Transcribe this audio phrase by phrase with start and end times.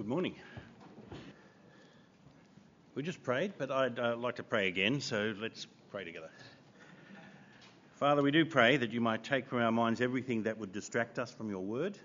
[0.00, 0.34] Good morning.
[2.94, 6.30] We just prayed, but I'd uh, like to pray again, so let's pray together.
[7.96, 11.18] Father, we do pray that you might take from our minds everything that would distract
[11.18, 11.98] us from your word.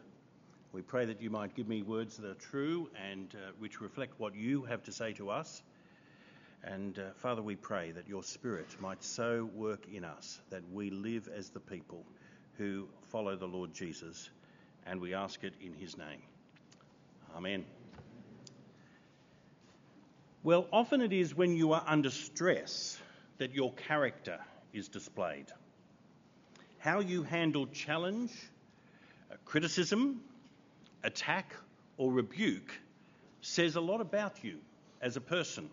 [0.74, 4.20] We pray that you might give me words that are true and uh, which reflect
[4.20, 5.64] what you have to say to us.
[6.66, 10.90] And uh, Father, we pray that your Spirit might so work in us that we
[10.90, 12.04] live as the people
[12.58, 14.32] who follow the Lord Jesus.
[14.86, 16.20] And we ask it in his name.
[17.38, 17.64] Amen.
[20.46, 23.02] Well, often it is when you are under stress
[23.40, 24.38] that your character
[24.74, 25.48] is displayed.
[26.78, 28.32] How you handle challenge,
[29.32, 30.22] uh, criticism,
[31.04, 31.56] attack,
[31.98, 32.72] or rebuke
[33.42, 34.60] says a lot about you
[35.02, 35.68] as a person.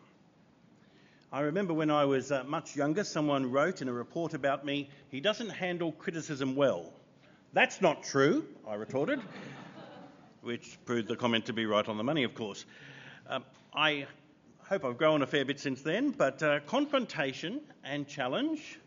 [1.31, 4.89] I remember when I was uh, much younger, someone wrote in a report about me,
[5.11, 6.95] he doesn't handle criticism well.
[7.53, 9.21] That's not true, I retorted
[10.41, 12.65] which proved the comment to be right on the money, of course.
[13.29, 14.07] Um, I
[14.73, 18.79] hope I've grown a fair bit since then, but uh, confrontation and challenge,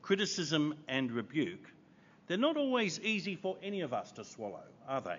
[0.00, 1.68] criticism and rebuke,
[2.28, 5.18] they're not always easy for any of us to swallow, are they?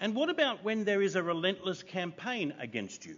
[0.00, 3.16] And what about when there is a relentless campaign against you?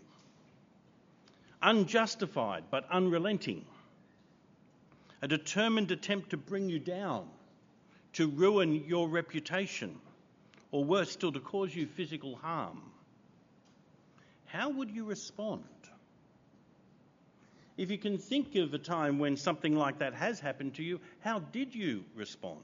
[1.63, 3.65] Unjustified but unrelenting.
[5.23, 7.27] A determined attempt to bring you down,
[8.13, 9.99] to ruin your reputation
[10.71, 12.83] or worse still, to cause you physical harm,
[14.49, 15.65] how would you respond?
[17.77, 21.01] If you can think of a time when something like that has happened to you,
[21.21, 22.61] how did you respond?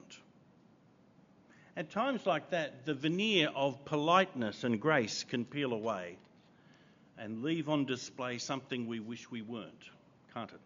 [1.76, 6.16] At times like that, the veneer of politeness and grace can peel away
[7.18, 9.90] and leave on display something we wish we weren't,
[10.32, 10.60] can't it?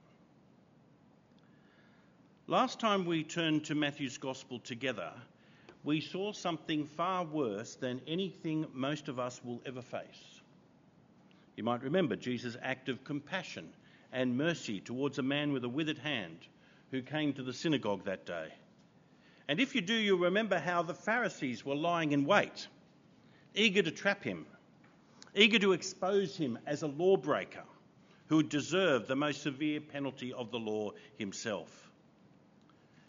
[2.47, 5.13] Last time we turned to Matthew's Gospel together,
[5.85, 10.38] we saw something far worse than anything most of us will ever face.
[11.59, 13.71] You might remember Jesus' act of compassion
[14.13, 16.39] and mercy towards a man with a withered hand
[16.93, 18.55] who came to the synagogue that day.
[19.49, 22.69] And if you do, you'll remember how the Pharisees were lying in wait,
[23.57, 24.47] eager to trap him,
[25.35, 27.65] eager to expose him as a lawbreaker
[28.29, 31.91] who deserved the most severe penalty of the law himself.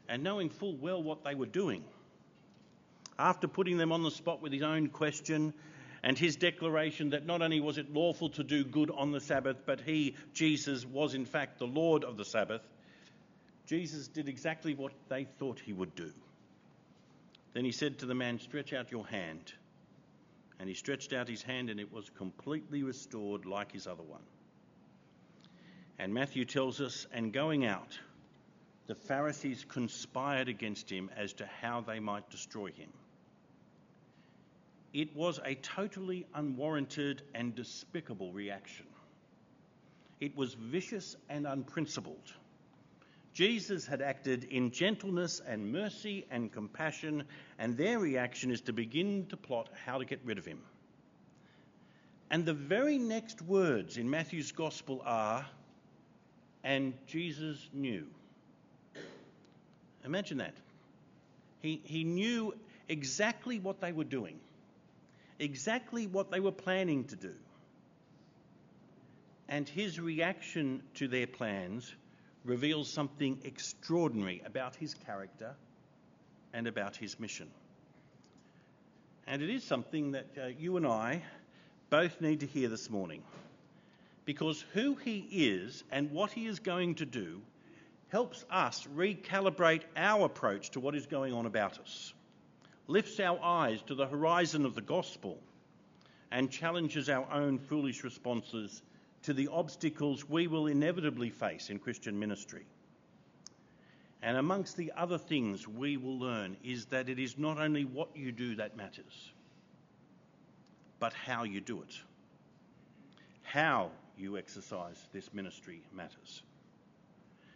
[0.08, 1.84] And knowing full well what they were doing,
[3.20, 5.54] after putting them on the spot with his own question
[6.04, 9.58] and his declaration that not only was it lawful to do good on the Sabbath,
[9.66, 12.62] but he, Jesus, was in fact the Lord of the Sabbath,
[13.66, 16.12] Jesus did exactly what they thought he would do.
[17.54, 19.54] Then he said to the man, Stretch out your hand.
[20.60, 24.22] And he stretched out his hand, and it was completely restored like his other one.
[25.98, 27.98] And Matthew tells us, and going out,
[28.88, 32.90] the Pharisees conspired against him as to how they might destroy him.
[34.94, 38.88] It was a totally unwarranted and despicable reaction.
[40.20, 42.34] It was vicious and unprincipled.
[43.34, 47.24] Jesus had acted in gentleness and mercy and compassion,
[47.60, 50.60] and their reaction is to begin to plot how to get rid of him.
[52.32, 55.46] And the very next words in Matthew's Gospel are,
[56.64, 58.08] and Jesus knew.
[60.04, 60.56] Imagine that.
[61.62, 62.54] He, he knew
[62.88, 64.40] exactly what they were doing
[65.40, 67.34] exactly what they were planning to do.
[69.48, 71.92] And his reaction to their plans
[72.46, 75.56] reveals something extraordinary about his character
[76.54, 77.50] and about his mission.
[79.26, 81.24] And it is something that uh, you and I
[81.90, 83.24] both need to hear this morning.
[84.26, 87.42] Because who he is and what he is going to do
[88.10, 92.14] helps us recalibrate our approach to what is going on about us
[92.90, 95.38] lifts our eyes to the horizon of the gospel
[96.32, 98.82] and challenges our own foolish responses
[99.22, 102.66] to the obstacles we will inevitably face in Christian ministry.
[104.24, 108.10] And amongst the other things we will learn is that it is not only what
[108.16, 109.32] you do that matters,
[111.00, 111.96] but how you do it.
[113.44, 116.42] How you exercise this ministry matters.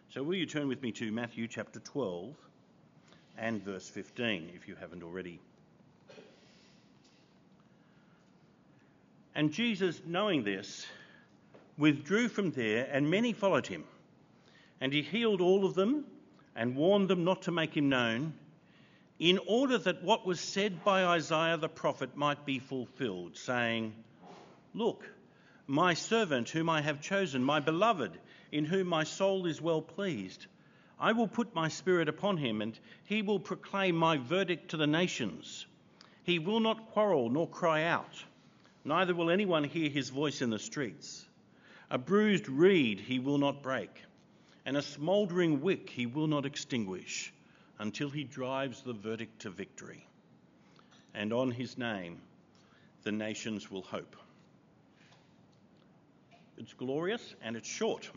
[0.09, 2.35] So, will you turn with me to Matthew chapter 12?
[3.38, 5.39] And verse 15, if you haven't already.
[9.35, 10.85] And Jesus, knowing this,
[11.77, 13.83] withdrew from there, and many followed him.
[14.80, 16.06] And he healed all of them
[16.56, 18.33] and warned them not to make him known,
[19.19, 23.94] in order that what was said by Isaiah the prophet might be fulfilled, saying,
[24.74, 25.03] Look,
[25.68, 28.12] my servant whom I have chosen, my beloved,
[28.51, 30.45] in whom my soul is well pleased.
[31.03, 34.88] I will put my spirit upon him, and he will proclaim my verdict to the
[34.88, 35.65] nations.
[36.23, 38.23] He will not quarrel nor cry out,
[38.85, 41.27] neither will anyone hear his voice in the streets.
[41.89, 43.89] A bruised reed he will not break,
[44.65, 47.33] and a smouldering wick he will not extinguish
[47.79, 50.07] until he drives the verdict to victory.
[51.13, 52.21] And on his name
[53.03, 54.15] the nations will hope.
[56.57, 58.09] It's glorious and it's short.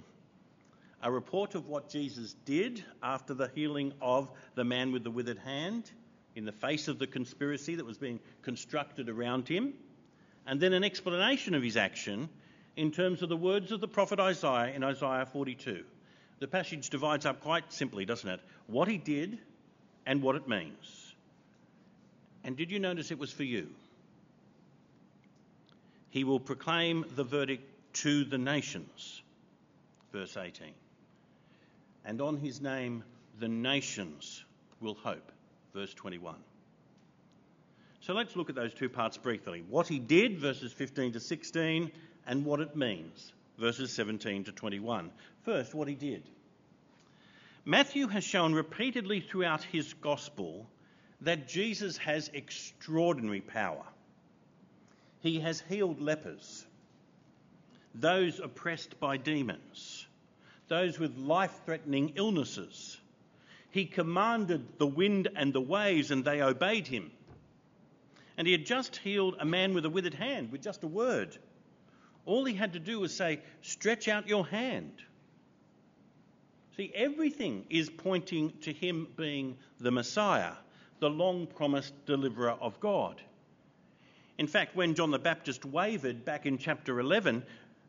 [1.02, 5.38] A report of what Jesus did after the healing of the man with the withered
[5.38, 5.90] hand
[6.34, 9.75] in the face of the conspiracy that was being constructed around him,
[10.46, 12.28] and then an explanation of his action
[12.76, 15.84] in terms of the words of the prophet Isaiah in Isaiah 42.
[16.38, 18.40] The passage divides up quite simply, doesn't it?
[18.66, 19.38] What he did
[20.04, 21.14] and what it means.
[22.44, 23.69] And did you notice it was for you?
[26.10, 27.64] He will proclaim the verdict
[27.94, 29.22] to the nations.
[30.12, 30.72] Verse 18.
[32.06, 33.04] And on his name
[33.38, 34.44] the nations
[34.80, 35.32] will hope.
[35.74, 36.36] Verse 21.
[38.00, 39.64] So let's look at those two parts briefly.
[39.68, 41.90] What he did, verses 15 to 16,
[42.26, 45.10] and what it means, verses 17 to 21.
[45.44, 46.22] First, what he did.
[47.64, 50.66] Matthew has shown repeatedly throughout his gospel
[51.22, 53.84] that Jesus has extraordinary power.
[55.20, 56.64] He has healed lepers,
[57.92, 60.05] those oppressed by demons,
[60.68, 62.98] those with life threatening illnesses.
[63.70, 67.10] He commanded the wind and the waves, and they obeyed him.
[68.36, 71.36] And he had just healed a man with a withered hand with just a word.
[72.24, 74.92] All he had to do was say, Stretch out your hand.
[76.76, 80.52] See, everything is pointing to him being the Messiah,
[81.00, 83.22] the long promised deliverer of God.
[84.38, 87.42] In fact, when John the Baptist wavered back in chapter 11,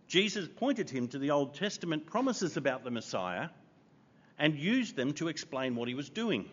[0.07, 3.49] Jesus pointed him to the Old Testament promises about the Messiah
[4.39, 6.49] and used them to explain what he was doing.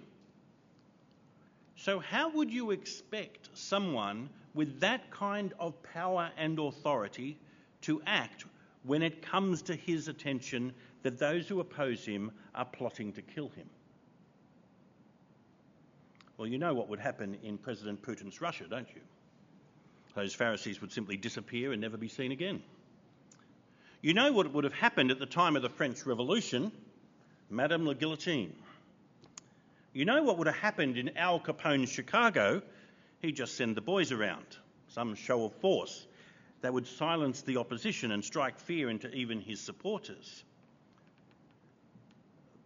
[1.77, 7.39] So, how would you expect someone with that kind of power and authority
[7.83, 8.45] to act
[8.85, 10.73] when it comes to his attention
[11.03, 13.69] that those who oppose him are plotting to kill him?
[16.37, 19.01] Well, you know what would happen in President Putin's Russia, don't you?
[20.15, 22.63] Those Pharisees would simply disappear and never be seen again.
[24.05, 26.71] You know what would have happened at the time of the French Revolution,
[27.49, 28.55] Madame la Guillotine.
[29.95, 32.61] You know what would have happened in Al Capone's Chicago?
[33.23, 34.45] He'd just send the boys around,
[34.89, 36.07] some show of force
[36.61, 40.45] that would silence the opposition and strike fear into even his supporters.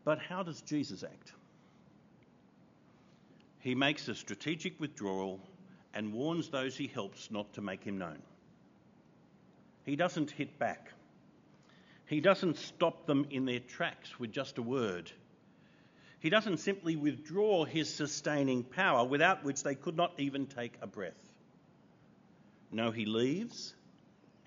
[0.02, 1.34] But how does Jesus act?
[3.60, 5.38] He makes a strategic withdrawal
[5.94, 8.18] and warns those he helps not to make him known.
[9.84, 10.94] He doesn't hit back.
[12.08, 15.12] He doesn't stop them in their tracks with just a word.
[16.20, 20.86] He doesn't simply withdraw his sustaining power, without which they could not even take a
[20.86, 21.12] breath.
[22.72, 23.74] No, he leaves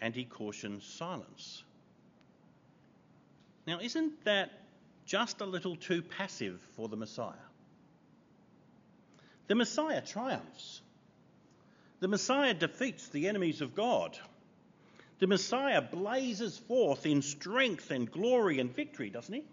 [0.02, 1.64] and he cautions silence.
[3.68, 4.52] Now, isn't that
[5.06, 7.36] just a little too passive for the Messiah?
[9.48, 10.82] The Messiah triumphs.
[12.00, 14.18] The Messiah defeats the enemies of God.
[15.22, 19.44] The Messiah blazes forth in strength and glory and victory, doesn't he?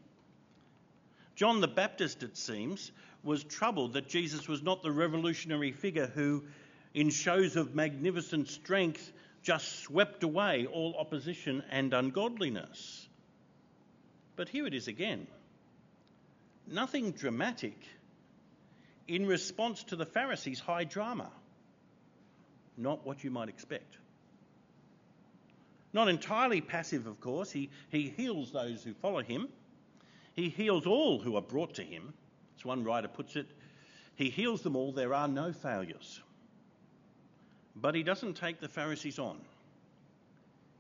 [1.37, 2.91] John the Baptist, it seems,
[3.23, 6.45] was troubled that Jesus was not the revolutionary figure who,
[6.95, 9.13] in shows of magnificent strength,
[9.43, 13.07] just swept away all opposition and ungodliness.
[14.37, 15.27] But here it is again.
[16.67, 17.79] Nothing dramatic
[19.07, 21.31] in response to the Pharisees' high drama
[22.79, 23.99] not what you might expect.
[25.93, 29.49] Not entirely passive, of course, he, he heals those who follow him.
[30.35, 32.13] He heals all who are brought to him.
[32.59, 33.47] As one writer puts it,
[34.17, 36.21] he heals them all, there are no failures.
[37.77, 39.41] But he doesn't take the Pharisees on.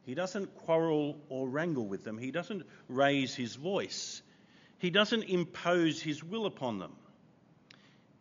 [0.04, 2.18] He doesn't quarrel or wrangle with them.
[2.18, 4.22] He doesn't raise his voice.
[4.78, 6.92] He doesn't impose his will upon them.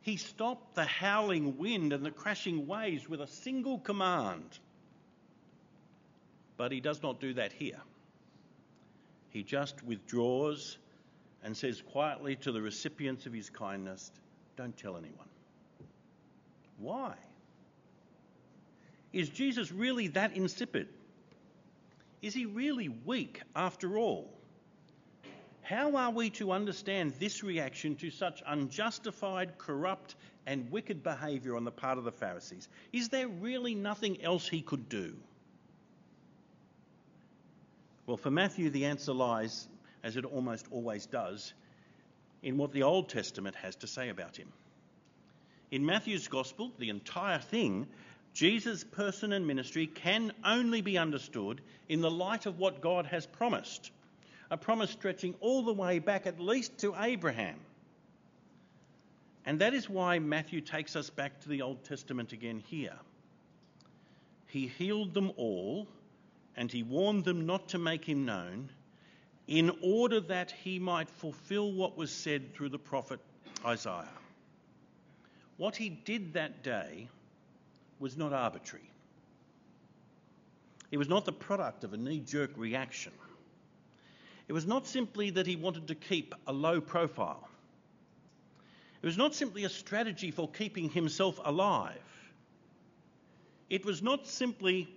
[0.01, 4.60] He stopped the howling wind and the crashing waves with a single command.
[6.58, 7.80] But he does not do that here.
[9.30, 10.78] He just withdraws
[11.44, 14.12] and says quietly to the recipients of his kindness,
[14.56, 15.28] Don't tell anyone.
[16.80, 17.14] Why?
[19.14, 20.88] Is Jesus really that insipid?
[22.22, 24.30] Is he really weak after all?
[25.62, 31.66] How are we to understand this reaction to such unjustified, corrupt, and wicked behaviour on
[31.66, 32.70] the part of the Pharisees?
[32.94, 35.14] Is there really nothing else he could do?
[38.08, 39.68] Well, for Matthew, the answer lies,
[40.02, 41.54] as it almost always does,
[42.42, 44.48] in what the Old Testament has to say about him.
[45.72, 47.86] In Matthew's Gospel, the entire thing,
[48.34, 51.60] Jesus' person and ministry can only be understood
[51.90, 53.92] in the light of what God has promised,
[54.50, 57.60] a promise stretching all the way back at least to Abraham.
[59.46, 62.96] And that is why Matthew takes us back to the Old Testament again here.
[64.48, 65.88] He healed them all,
[66.58, 68.70] and he warned them not to make him known,
[69.48, 73.20] in order that he might fulfill what was said through the prophet
[73.64, 74.10] Isaiah.
[75.58, 77.08] What he did that day
[78.00, 78.90] was not arbitrary.
[80.92, 83.14] It was not the product of a knee jerk reaction.
[84.48, 87.48] It was not simply that he wanted to keep a low profile.
[89.02, 92.02] It was not simply a strategy for keeping himself alive.
[93.70, 94.88] It was not simply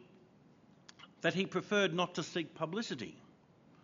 [1.22, 3.16] that he preferred not to seek publicity,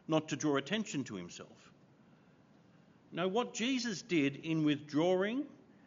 [0.08, 1.72] not to draw attention to himself.
[3.12, 5.44] No, what Jesus did in withdrawing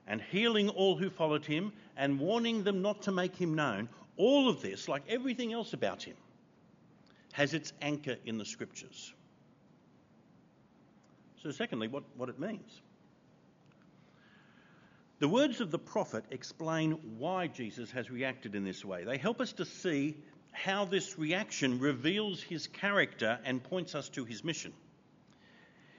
[0.07, 4.49] and healing all who followed him and warning them not to make him known, all
[4.49, 6.15] of this, like everything else about him,
[7.33, 9.13] has its anchor in the scriptures.
[11.43, 12.81] So, secondly, what, what it means.
[15.19, 19.03] The words of the prophet explain why Jesus has reacted in this way.
[19.03, 20.17] They help us to see
[20.51, 24.73] how this reaction reveals his character and points us to his mission.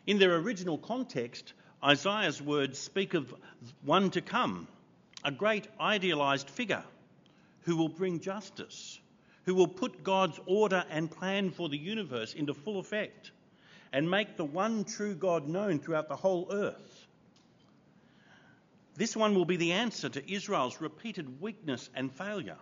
[0.07, 1.53] In their original context,
[1.83, 3.35] Isaiah's words speak of
[3.85, 4.69] one to come,
[5.25, 6.85] a great idealized figure
[7.63, 8.99] who will bring justice,
[9.45, 13.31] who will put God's order and plan for the universe into full effect
[13.93, 17.07] and make the one true God known throughout the whole earth.
[18.97, 22.59] This one will be the answer to Israel's repeated weakness and failure.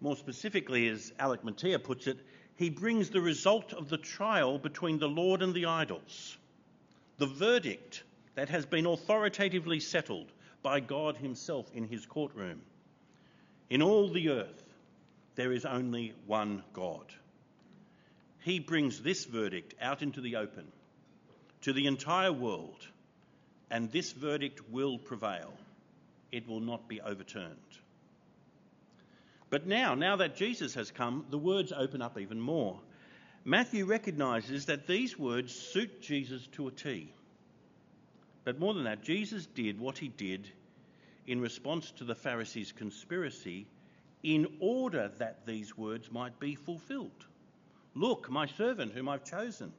[0.00, 2.18] More specifically, as Alec Motyer puts it,
[2.56, 6.36] he brings the result of the trial between the Lord and the idols
[7.18, 8.04] the verdict
[8.36, 10.30] that has been authoritatively settled
[10.62, 12.62] by God Himself in His courtroom.
[13.68, 14.64] In all the earth,
[15.34, 17.04] there is only one God.
[18.40, 20.64] He brings this verdict out into the open
[21.62, 22.86] to the entire world,
[23.70, 25.52] and this verdict will prevail.
[26.30, 27.56] It will not be overturned.
[29.50, 32.80] But now, now that Jesus has come, the words open up even more.
[33.44, 37.12] Matthew recognises that these words suit Jesus to a T.
[38.44, 40.50] But more than that, Jesus did what he did
[41.26, 43.66] in response to the Pharisees' conspiracy
[44.22, 47.26] in order that these words might be fulfilled.
[47.94, 49.72] Look, my servant whom I've chosen,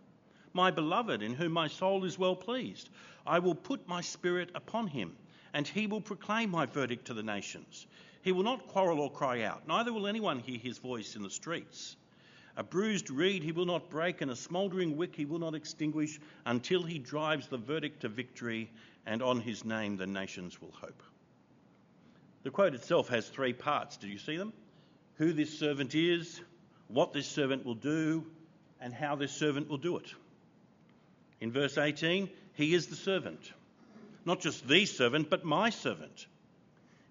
[0.54, 2.90] my beloved in whom my soul is well pleased.
[3.26, 5.16] I will put my spirit upon him,
[5.54, 7.88] and he will proclaim my verdict to the nations.
[8.22, 11.30] He will not quarrel or cry out, neither will anyone hear his voice in the
[11.30, 11.96] streets.
[12.58, 16.20] A bruised reed he will not break, and a smouldering wick he will not extinguish
[16.46, 18.70] until he drives the verdict to victory,
[19.06, 21.02] and on his name the nations will hope.
[22.44, 23.98] The quote itself has three parts.
[23.98, 24.54] Did you see them?
[25.16, 26.42] Who this servant is,
[26.88, 28.26] what this servant will do,
[28.82, 30.14] and how this servant will do it.
[31.42, 33.54] In verse 18, he is the servant.
[34.26, 36.28] Not just the servant, but my servant.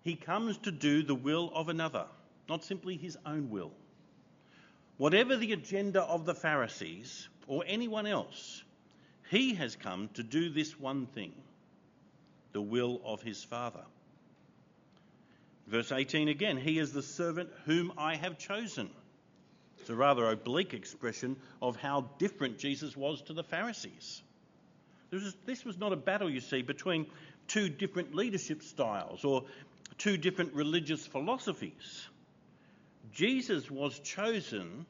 [0.04, 2.06] He comes to do the will of another,
[2.48, 3.72] not simply his own will.
[4.96, 8.62] Whatever the agenda of the Pharisees or anyone else,
[9.30, 11.32] he has come to do this one thing
[12.52, 13.84] the will of his Father.
[15.66, 18.88] Verse 18 again, he is the servant whom I have chosen.
[19.78, 24.22] It's a rather oblique expression of how different Jesus was to the Pharisees.
[25.10, 27.06] This was, this was not a battle, you see, between
[27.46, 29.44] two different leadership styles or
[29.96, 32.08] two different religious philosophies.
[33.12, 34.86] Jesus was chosen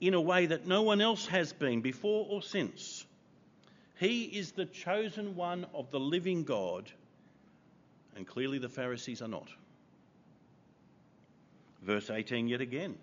[0.00, 3.04] in a way that no one else has been before or since.
[3.98, 6.90] He is the chosen one of the living God,
[8.16, 9.48] and clearly the Pharisees are not.
[11.82, 12.96] Verse 18 yet again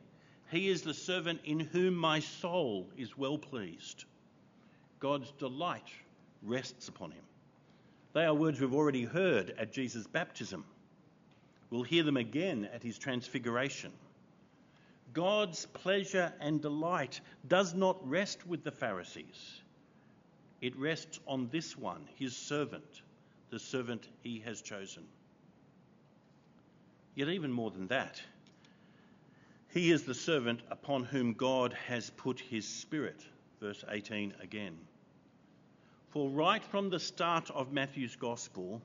[0.51, 4.05] He is the servant in whom my soul is well pleased.
[5.00, 5.88] God's delight
[6.41, 7.24] rests upon him.
[8.13, 10.65] They are words we've already heard at Jesus' baptism.
[11.69, 13.91] We'll hear them again at his transfiguration.
[15.13, 19.62] God's pleasure and delight does not rest with the Pharisees.
[20.62, 23.01] It rests on this one, his servant,
[23.50, 25.03] the servant he has chosen.
[27.15, 28.22] Yet, even more than that,
[29.69, 33.24] he is the servant upon whom God has put his spirit.
[33.60, 34.77] Verse 18 again.
[36.12, 38.82] For right from the start of Matthew's gospel,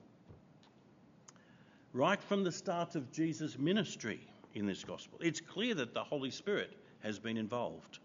[1.91, 4.19] right from the start of Jesus' ministry
[4.53, 7.99] in this gospel, it's clear that the Holy Spirit has been involved.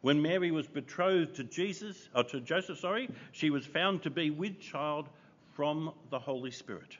[0.00, 4.30] When Mary was betrothed to Jesus, or to Joseph, sorry, she was found to be
[4.30, 5.08] with child
[5.54, 6.96] from the Holy Spirit.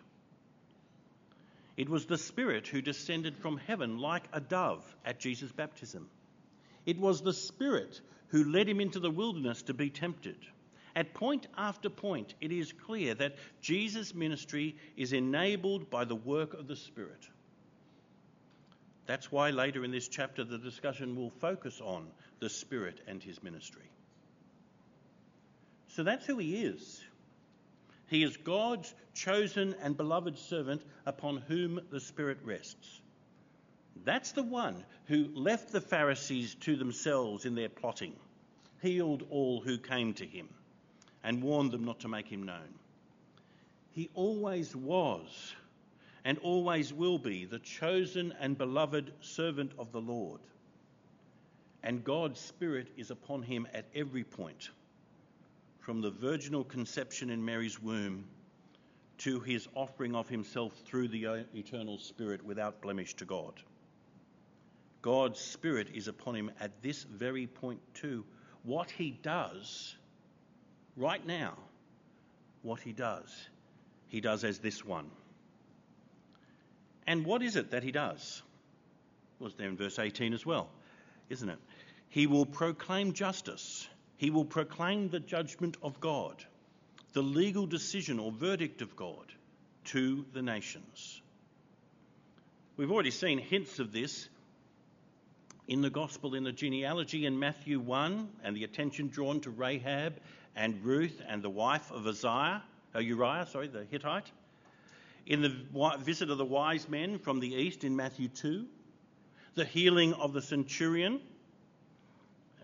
[1.76, 6.08] It was the Spirit who descended from heaven like a dove at Jesus' baptism.
[6.86, 10.36] It was the Spirit who led him into the wilderness to be tempted.
[10.94, 16.54] At point after point, it is clear that Jesus' ministry is enabled by the work
[16.54, 17.28] of the Spirit.
[19.06, 22.06] That's why later in this chapter the discussion will focus on
[22.40, 23.90] the Spirit and his ministry.
[25.88, 27.02] So that's who he is.
[28.08, 33.00] He is God's chosen and beloved servant upon whom the Spirit rests.
[34.04, 38.14] That's the one who left the Pharisees to themselves in their plotting,
[38.80, 40.48] healed all who came to him,
[41.24, 42.74] and warned them not to make him known.
[43.90, 45.54] He always was
[46.24, 50.40] and always will be the chosen and beloved servant of the Lord.
[51.82, 54.70] And God's Spirit is upon him at every point
[55.80, 58.24] from the virginal conception in Mary's womb
[59.18, 63.54] to his offering of himself through the uh, eternal Spirit without blemish to God.
[65.02, 68.24] God's Spirit is upon him at this very point, too.
[68.62, 69.96] What he does
[70.96, 71.54] right now,
[72.62, 73.28] what he does,
[74.08, 75.10] he does as this one.
[77.06, 78.42] And what is it that he does?
[79.38, 80.68] Was there in verse 18 as well,
[81.28, 81.58] isn't it?
[82.08, 83.88] He will proclaim justice
[84.22, 86.44] he will proclaim the judgment of God,
[87.12, 89.32] the legal decision or verdict of God
[89.86, 91.20] to the nations.
[92.76, 94.28] We've already seen hints of this
[95.66, 100.20] in the gospel in the genealogy in Matthew 1 and the attention drawn to Rahab
[100.56, 102.62] and Ruth and the wife of Uzziah,
[102.94, 104.30] uh, Uriah, sorry, the Hittite.
[105.26, 108.66] In the visit of the wise men from the east in Matthew 2,
[109.54, 111.20] the healing of the centurion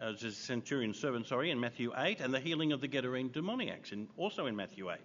[0.00, 3.92] as a centurion servant, sorry, in Matthew 8, and the healing of the Gadarene demoniacs,
[3.92, 4.98] in, also in Matthew 8.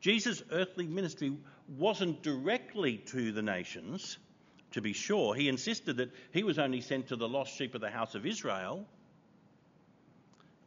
[0.00, 1.36] Jesus' earthly ministry
[1.78, 4.18] wasn't directly to the nations,
[4.72, 5.34] to be sure.
[5.34, 8.26] He insisted that he was only sent to the lost sheep of the house of
[8.26, 8.86] Israel.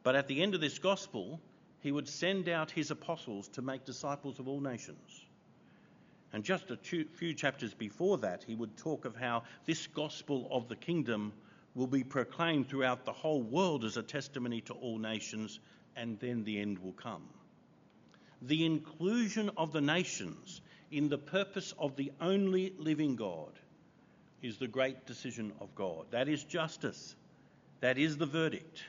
[0.04, 1.42] But at the end of this gospel,
[1.86, 5.24] he would send out his apostles to make disciples of all nations.
[6.34, 10.68] And just a few chapters before that, he would talk of how this gospel of
[10.68, 11.32] the kingdom
[11.76, 15.60] will be proclaimed throughout the whole world as a testimony to all nations,
[15.96, 17.22] and then the end will come.
[18.42, 23.52] The inclusion of the nations in the purpose of the only living God
[24.42, 26.08] is the great decision of God.
[26.10, 27.16] That is justice.
[27.82, 28.82] That is the verdict.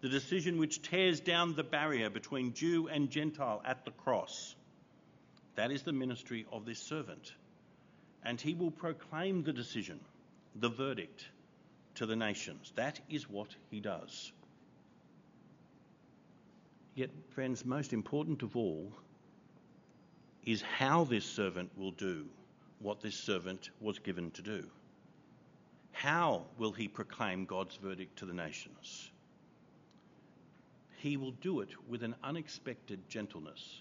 [0.00, 4.54] The decision which tears down the barrier between Jew and Gentile at the cross.
[5.56, 7.34] That is the ministry of this servant.
[8.24, 10.00] And he will proclaim the decision,
[10.56, 11.26] the verdict,
[11.96, 12.72] to the nations.
[12.76, 14.32] That is what he does.
[16.94, 18.92] Yet, friends, most important of all
[20.44, 22.26] is how this servant will do
[22.78, 24.66] what this servant was given to do.
[25.92, 29.10] How will he proclaim God's verdict to the nations?
[31.02, 33.80] He will do it with an unexpected gentleness.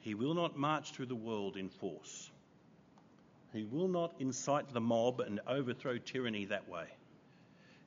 [0.00, 2.30] He will not march through the world in force.
[3.52, 6.86] He will not incite the mob and overthrow tyranny that way.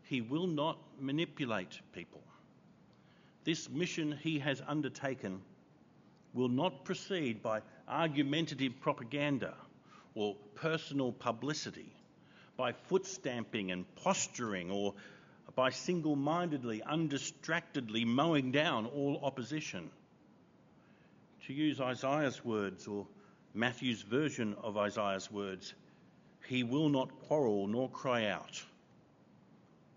[0.04, 2.22] He will not manipulate people.
[3.46, 5.42] This mission he has undertaken
[6.34, 9.56] will not proceed by argumentative propaganda
[10.14, 11.96] or personal publicity,
[12.58, 14.94] by foot stamping and posturing, or
[15.56, 19.90] by single mindedly, undistractedly mowing down all opposition.
[21.48, 23.06] To use Isaiah's words or
[23.54, 25.74] Matthew's version of Isaiah's words,
[26.48, 28.62] he will not quarrel nor cry out,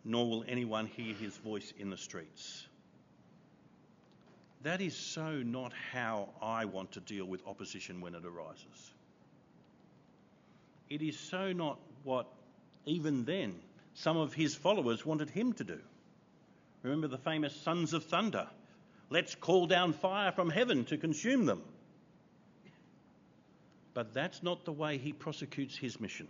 [0.04, 2.66] nor will anyone hear his voice in the streets.
[4.62, 8.92] That is so not how I want to deal with opposition when it arises.
[10.90, 12.26] It is so not what,
[12.84, 13.54] even then,
[13.96, 15.80] some of his followers wanted him to do.
[16.82, 18.46] Remember the famous sons of thunder?
[19.08, 21.62] Let's call down fire from heaven to consume them.
[23.94, 26.28] But that's not the way he prosecutes his mission.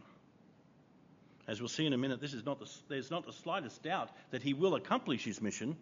[1.49, 4.11] As we'll see in a minute, this is not the, there's not the slightest doubt
[4.31, 5.77] that he will accomplish his mission,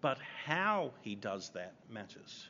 [0.00, 2.48] but how he does that matters.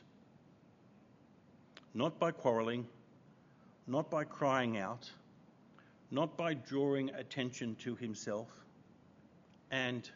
[1.93, 2.87] Not by quarrelling,
[3.85, 5.09] not by crying out,
[6.11, 8.49] not by drawing attention to himself,
[9.71, 10.09] and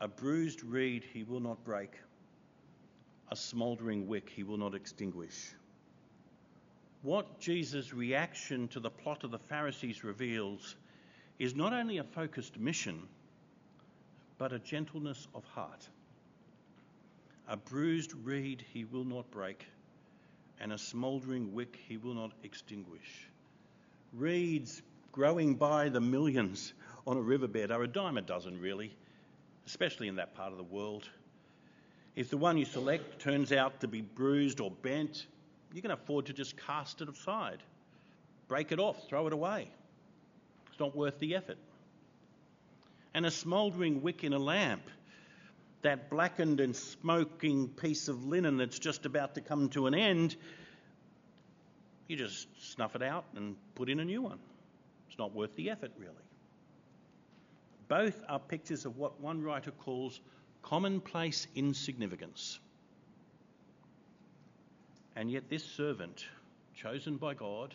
[0.00, 1.92] a bruised reed he will not break,
[3.30, 5.52] a smouldering wick he will not extinguish.
[7.02, 10.76] What Jesus' reaction to the plot of the Pharisees reveals
[11.38, 13.02] is not only a focused mission,
[14.38, 15.88] but a gentleness of heart.
[17.48, 19.66] A bruised reed he will not break,
[20.58, 23.28] and a smouldering wick he will not extinguish.
[24.12, 26.72] Reeds growing by the millions
[27.06, 28.94] on a riverbed are a dime a dozen, really,
[29.66, 31.08] especially in that part of the world.
[32.16, 35.26] If the one you select turns out to be bruised or bent,
[35.72, 37.62] you can afford to just cast it aside,
[38.48, 39.70] break it off, throw it away.
[40.70, 41.58] It's not worth the effort.
[43.14, 44.82] And a smouldering wick in a lamp,
[45.82, 50.36] that blackened and smoking piece of linen that's just about to come to an end,
[52.08, 54.38] you just snuff it out and put in a new one.
[55.18, 56.14] Not worth the effort, really.
[57.88, 60.20] Both are pictures of what one writer calls
[60.62, 62.58] commonplace insignificance.
[65.16, 66.24] And yet, this servant,
[66.74, 67.74] chosen by God,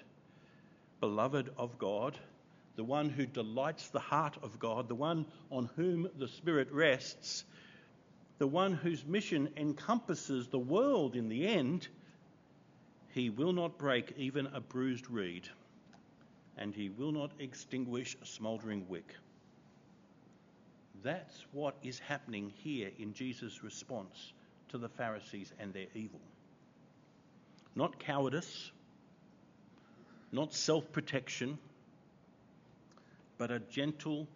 [1.02, 2.18] beloved of God,
[2.76, 7.44] the one who delights the heart of God, the one on whom the Spirit rests,
[8.38, 11.88] the one whose mission encompasses the world in the end,
[13.14, 15.48] he will not break even a bruised reed,
[16.58, 19.16] and he will not extinguish a smouldering wick.
[21.04, 24.34] That's what is happening here in Jesus' response
[24.70, 26.22] to the Pharisees and their evil.
[27.76, 28.72] Not cowardice,
[30.32, 31.58] not self protection,
[33.38, 34.28] but a gentle,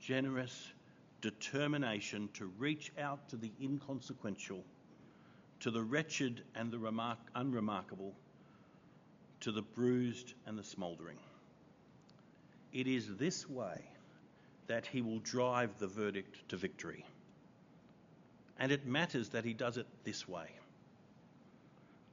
[0.00, 0.72] generous
[1.20, 4.64] determination to reach out to the inconsequential,
[5.60, 8.12] to the wretched and the remark- unremarkable,
[9.40, 11.18] to the bruised and the smouldering.
[12.72, 13.82] It is this way
[14.66, 17.04] that he will drive the verdict to victory.
[18.58, 20.46] And it matters that he does it this way.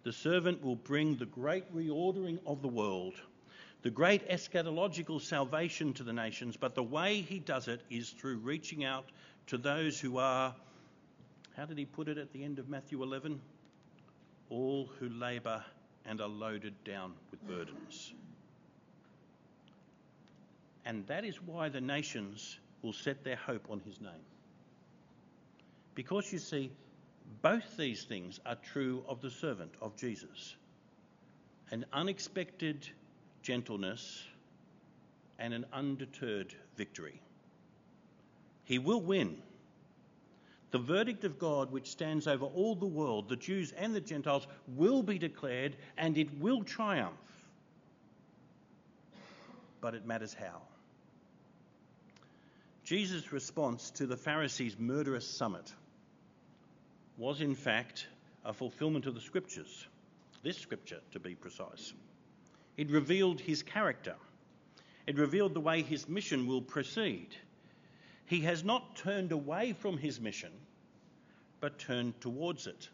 [0.04, 3.13] The servant will bring the great reordering of the world,
[3.82, 8.38] the great eschatological salvation to the nations, but the way he does it is through
[8.38, 9.06] reaching out
[9.48, 10.56] to those who are,
[11.56, 13.39] how did he put it at the end of Matthew 11?
[14.50, 15.63] All who labour
[16.06, 18.13] and are loaded down with burdens.
[20.89, 24.25] And that is why the nations will set their hope on his name.
[25.93, 26.71] Because you see,
[27.43, 30.56] both these things are true of the servant of Jesus
[31.69, 32.89] an unexpected
[33.43, 34.23] gentleness
[35.38, 37.21] and an undeterred victory.
[38.63, 39.38] He will win.
[40.71, 44.47] The verdict of God, which stands over all the world, the Jews and the Gentiles,
[44.75, 47.13] will be declared and it will triumph.
[49.82, 50.63] But it matters how.
[52.89, 55.71] Jesus' response to the Pharisees' murderous summit
[57.19, 58.08] was, in fact,
[58.43, 59.86] a fulfillment of the scriptures,
[60.41, 61.93] this scripture to be precise.
[62.78, 64.15] It revealed his character,
[65.06, 67.28] it revealed the way his mission will proceed.
[68.25, 70.52] He has not turned away from his mission,
[71.60, 72.89] but turned towards it.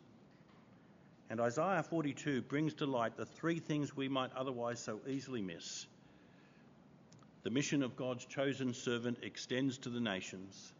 [1.29, 5.87] And Isaiah 42 brings to light the three things we might otherwise so easily miss
[7.45, 10.73] the mission of God's chosen servant extends to the nations.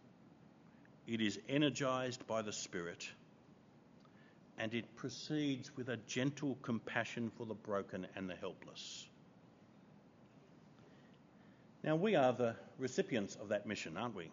[1.06, 3.08] It is energized by the Spirit.
[4.58, 9.08] And it proceeds with a gentle compassion for the broken and the helpless.
[11.84, 14.32] Now, we are the recipients of that mission, aren't we?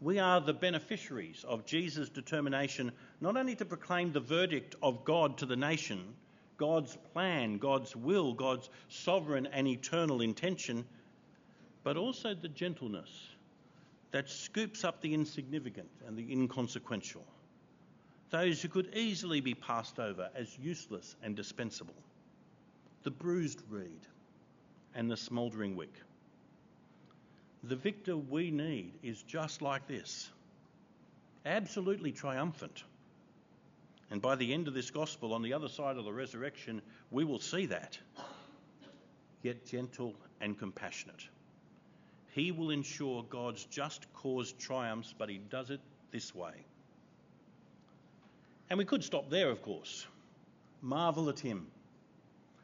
[0.00, 5.38] We are the beneficiaries of Jesus' determination not only to proclaim the verdict of God
[5.38, 6.14] to the nation,
[6.56, 10.84] God's plan, God's will, God's sovereign and eternal intention,
[11.84, 13.10] but also the gentleness
[14.12, 17.24] that scoops up the insignificant and the inconsequential,
[18.30, 21.94] those who could easily be passed over as useless and dispensable,
[23.02, 24.06] the bruised reed
[24.94, 25.94] and the smouldering wick.
[27.64, 30.30] The victor we need is just like this
[31.44, 32.84] absolutely triumphant.
[34.10, 37.24] And by the end of this gospel, on the other side of the resurrection, we
[37.24, 37.98] will see that,
[39.42, 41.26] yet gentle and compassionate.
[42.32, 46.54] He will ensure God's just cause triumphs, but he does it this way.
[48.70, 50.06] And we could stop there, of course.
[50.80, 51.66] Marvel at him,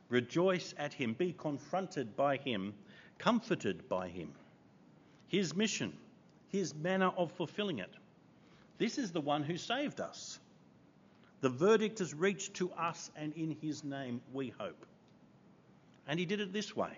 [0.08, 2.72] rejoice at him, be confronted by him,
[3.18, 4.32] comforted by him.
[5.28, 5.92] His mission,
[6.48, 7.92] his manner of fulfilling it.
[8.78, 10.38] This is the one who saved us.
[11.42, 14.86] The verdict has reached to us, and in his name we hope.
[16.06, 16.92] And he did it this way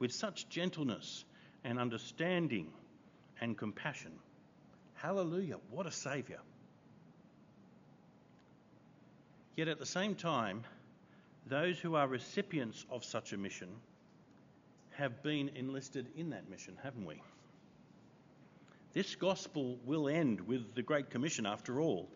[0.00, 1.24] with such gentleness
[1.64, 2.66] and understanding
[3.40, 4.12] and compassion.
[4.94, 6.40] Hallelujah, what a Saviour.
[9.56, 10.64] Yet at the same time,
[11.46, 13.68] those who are recipients of such a mission
[14.90, 17.22] have been enlisted in that mission, haven't we?
[18.92, 22.08] This gospel will end with the Great Commission after all.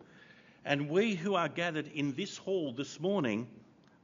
[0.65, 3.47] And we who are gathered in this hall this morning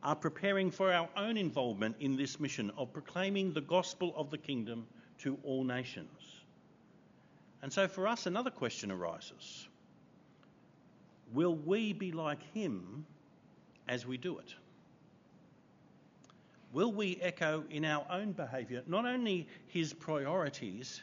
[0.04, 4.38] are preparing for our own involvement in this mission of proclaiming the gospel of the
[4.38, 4.88] kingdom
[5.22, 6.42] to all nations.
[7.62, 9.68] And so for us, another question arises
[11.34, 13.06] Will we be like him
[13.88, 14.54] as we do it?
[16.74, 21.02] Will we echo in our own behaviour not only his priorities,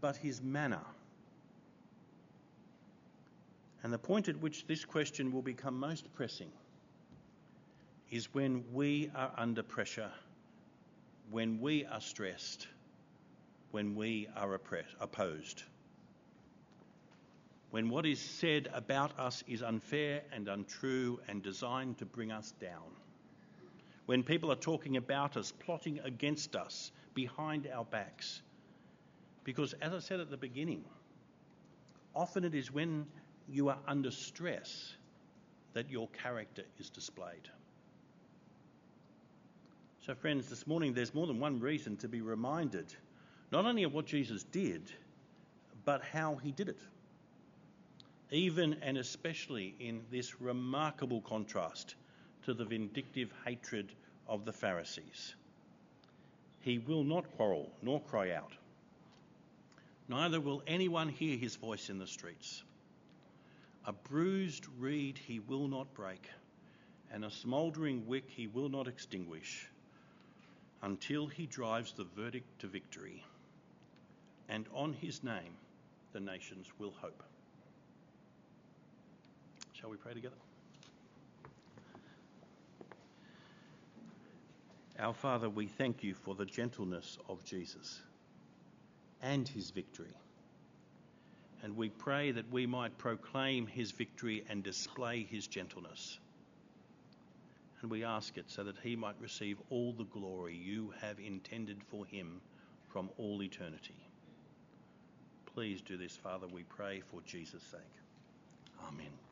[0.00, 0.84] but his manner?
[3.82, 6.50] And the point at which this question will become most pressing
[8.10, 10.10] is when we are under pressure,
[11.30, 12.66] when we are stressed,
[13.70, 14.60] when we are
[15.00, 15.62] opposed.
[17.70, 22.52] When what is said about us is unfair and untrue and designed to bring us
[22.60, 22.96] down.
[24.06, 28.42] When people are talking about us, plotting against us, behind our backs.
[29.44, 30.84] Because, as I said at the beginning,
[32.14, 33.06] often it is when
[33.48, 34.94] you are under stress
[35.74, 37.48] that your character is displayed.
[40.06, 42.86] So, friends, this morning there's more than one reason to be reminded
[43.52, 44.90] not only of what Jesus did,
[45.84, 46.80] but how he did it.
[48.30, 51.96] Even and especially in this remarkable contrast
[52.44, 53.92] to the vindictive hatred
[54.26, 55.34] of the Pharisees.
[56.60, 58.52] He will not quarrel nor cry out.
[60.08, 62.62] Neither will anyone hear his voice in the streets.
[63.84, 66.26] A bruised reed he will not break,
[67.12, 69.68] and a smouldering wick he will not extinguish
[70.82, 73.24] until he drives the verdict to victory.
[74.48, 75.56] And on his name,
[76.12, 77.22] the nations will hope.
[79.72, 80.36] Shall we pray together?
[84.98, 88.00] Our Father, we thank you for the gentleness of Jesus
[89.22, 90.14] and his victory.
[91.62, 96.18] And we pray that we might proclaim his victory and display his gentleness.
[97.82, 101.82] And we ask it so that he might receive all the glory you have intended
[101.88, 102.40] for him
[102.88, 103.94] from all eternity.
[105.46, 107.80] Please do this, Father, we pray for Jesus' sake.
[108.86, 109.29] Amen.